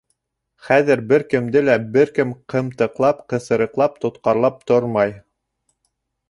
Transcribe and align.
Хәҙер 0.67 1.01
бер 1.11 1.25
кемде 1.33 1.61
лә 1.65 1.75
бер 1.97 2.13
кем 2.15 2.31
ҡымтыҡлап, 2.53 3.21
ҡыҫырыҡлап, 3.35 4.01
тотҡарлап 4.07 4.59
тормай. 4.73 5.15